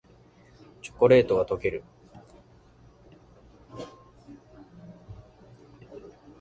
[0.81, 1.83] チョコレートがとける